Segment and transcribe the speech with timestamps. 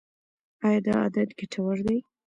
[0.65, 1.97] ایا دا عادت ګټور دی؟